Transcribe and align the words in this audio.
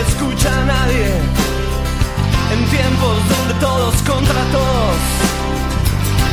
escucha 0.00 0.62
a 0.62 0.64
nadie. 0.64 1.06
En 2.52 2.64
tiempos 2.70 3.16
donde 3.28 3.54
todos 3.60 3.94
contra 4.02 4.42
todos. 4.52 4.96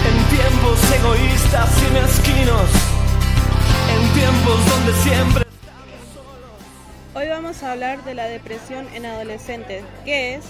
En 0.09 0.37
tiempos 0.37 0.91
egoístas 0.91 1.69
y 1.83 1.93
mezquinos. 1.93 2.69
En 3.95 4.13
tiempos 4.13 4.69
donde 4.69 4.93
siempre... 5.01 5.45
Hoy 7.13 7.27
vamos 7.27 7.63
a 7.63 7.71
hablar 7.71 8.03
de 8.03 8.13
la 8.13 8.25
depresión 8.25 8.87
en 8.93 9.05
adolescentes. 9.05 9.83
¿Qué 10.05 10.35
es? 10.35 10.45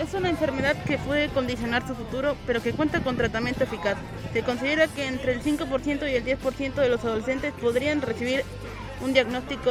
Es 0.00 0.12
una 0.14 0.28
enfermedad 0.28 0.76
que 0.84 0.98
puede 0.98 1.28
condicionar 1.28 1.86
su 1.86 1.94
futuro, 1.94 2.36
pero 2.46 2.62
que 2.62 2.72
cuenta 2.72 3.00
con 3.00 3.16
tratamiento 3.16 3.64
eficaz. 3.64 3.96
Se 4.32 4.42
considera 4.42 4.88
que 4.88 5.06
entre 5.06 5.32
el 5.32 5.42
5% 5.42 6.10
y 6.10 6.14
el 6.14 6.24
10% 6.24 6.74
de 6.74 6.88
los 6.88 7.04
adolescentes 7.04 7.52
podrían 7.60 8.02
recibir 8.02 8.44
un 9.00 9.12
diagnóstico 9.12 9.70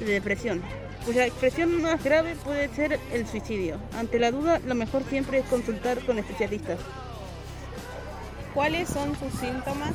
de 0.00 0.06
depresión, 0.06 0.62
cuya 1.06 1.24
expresión 1.24 1.80
más 1.80 2.02
grave 2.02 2.34
puede 2.34 2.68
ser 2.68 2.98
el 3.12 3.26
suicidio. 3.28 3.78
Ante 3.96 4.18
la 4.18 4.32
duda, 4.32 4.60
lo 4.66 4.74
mejor 4.74 5.04
siempre 5.08 5.38
es 5.38 5.46
consultar 5.46 6.00
con 6.00 6.18
especialistas. 6.18 6.80
¿Cuáles 8.52 8.88
son 8.88 9.16
sus 9.16 9.32
síntomas? 9.38 9.94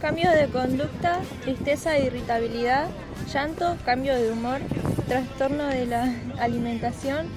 Cambio 0.00 0.30
de 0.30 0.48
conducta, 0.48 1.22
tristeza 1.42 1.96
e 1.96 2.06
irritabilidad, 2.06 2.88
llanto, 3.32 3.78
cambio 3.86 4.14
de 4.14 4.30
humor, 4.30 4.60
trastorno 5.08 5.64
de 5.64 5.86
la 5.86 6.14
alimentación, 6.38 7.28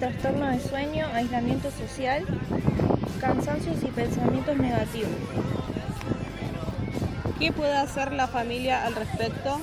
trastorno 0.00 0.48
de 0.48 0.58
sueño, 0.58 1.06
aislamiento 1.14 1.70
social, 1.70 2.24
cansancios 3.20 3.76
y 3.84 3.86
pensamientos 3.86 4.56
negativos. 4.56 5.12
¿Qué 7.38 7.52
puede 7.52 7.76
hacer 7.76 8.12
la 8.12 8.26
familia 8.26 8.84
al 8.84 8.96
respecto? 8.96 9.60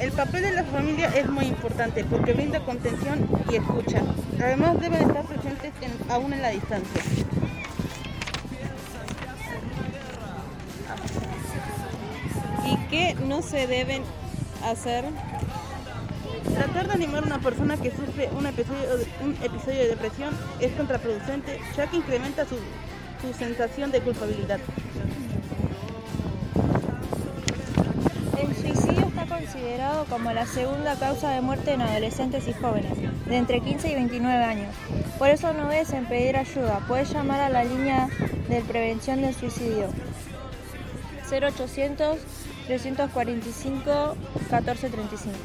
El 0.00 0.12
papel 0.12 0.42
de 0.42 0.52
la 0.52 0.64
familia 0.64 1.08
es 1.16 1.28
muy 1.28 1.46
importante 1.46 2.04
porque 2.04 2.32
brinda 2.32 2.60
contención 2.60 3.28
y 3.50 3.56
escucha. 3.56 4.02
Además 4.42 4.80
deben 4.80 5.02
estar 5.08 5.24
presentes 5.24 5.72
en- 5.80 6.10
aún 6.10 6.32
en 6.32 6.42
la 6.42 6.48
distancia. 6.50 7.02
¿Y 12.66 12.76
qué 12.88 13.14
no 13.26 13.42
se 13.42 13.66
deben 13.66 14.02
hacer? 14.64 15.04
Tratar 16.54 16.86
de 16.88 16.92
animar 16.94 17.22
a 17.24 17.26
una 17.26 17.38
persona 17.38 17.76
que 17.76 17.90
sufre 17.90 18.28
un 18.36 18.46
episodio 18.46 18.96
de, 19.78 19.88
depresión 19.88 20.34
es 20.60 20.72
contraproducente 20.72 21.58
ya 21.76 21.86
que 21.86 21.96
incrementa 21.96 22.44
su 22.44 22.56
sensación 23.38 23.90
de 23.90 24.00
culpabilidad. 24.00 24.58
Considerado 29.54 30.04
como 30.06 30.32
la 30.32 30.46
segunda 30.46 30.96
causa 30.96 31.30
de 31.30 31.40
muerte 31.40 31.74
en 31.74 31.80
adolescentes 31.80 32.48
y 32.48 32.52
jóvenes, 32.54 32.98
de 33.24 33.36
entre 33.36 33.60
15 33.60 33.88
y 33.88 33.94
29 33.94 34.42
años. 34.42 34.74
Por 35.16 35.28
eso 35.28 35.52
no 35.52 35.66
dudes 35.66 35.92
en 35.92 36.06
pedir 36.06 36.36
ayuda. 36.36 36.80
Puedes 36.88 37.12
llamar 37.12 37.40
a 37.40 37.48
la 37.48 37.62
línea 37.62 38.08
de 38.48 38.60
prevención 38.62 39.22
del 39.22 39.32
suicidio 39.32 39.90
0800 41.30 42.18
345 42.66 44.16
1435. 44.50 45.38